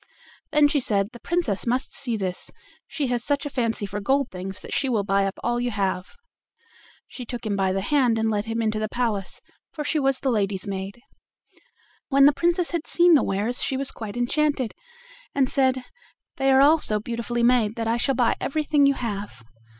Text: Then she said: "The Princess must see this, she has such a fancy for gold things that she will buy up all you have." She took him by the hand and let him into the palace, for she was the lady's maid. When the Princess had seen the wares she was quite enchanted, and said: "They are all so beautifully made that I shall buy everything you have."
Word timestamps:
Then 0.51 0.67
she 0.67 0.79
said: 0.79 1.09
"The 1.13 1.19
Princess 1.19 1.67
must 1.67 1.93
see 1.93 2.17
this, 2.17 2.49
she 2.87 3.05
has 3.09 3.23
such 3.23 3.45
a 3.45 3.51
fancy 3.51 3.85
for 3.85 3.99
gold 3.99 4.31
things 4.31 4.63
that 4.63 4.73
she 4.73 4.89
will 4.89 5.03
buy 5.03 5.27
up 5.27 5.37
all 5.43 5.59
you 5.61 5.69
have." 5.69 6.15
She 7.07 7.23
took 7.23 7.45
him 7.45 7.55
by 7.55 7.71
the 7.71 7.81
hand 7.81 8.17
and 8.17 8.27
let 8.31 8.45
him 8.45 8.63
into 8.63 8.79
the 8.79 8.89
palace, 8.89 9.41
for 9.71 9.83
she 9.83 9.99
was 9.99 10.19
the 10.19 10.31
lady's 10.31 10.65
maid. 10.65 11.03
When 12.09 12.25
the 12.25 12.33
Princess 12.33 12.71
had 12.71 12.87
seen 12.87 13.13
the 13.13 13.21
wares 13.21 13.61
she 13.61 13.77
was 13.77 13.91
quite 13.91 14.17
enchanted, 14.17 14.73
and 15.35 15.47
said: 15.47 15.83
"They 16.37 16.51
are 16.51 16.61
all 16.61 16.79
so 16.79 16.99
beautifully 16.99 17.43
made 17.43 17.75
that 17.75 17.87
I 17.87 17.97
shall 17.97 18.15
buy 18.15 18.37
everything 18.41 18.87
you 18.87 18.95
have." 18.95 19.43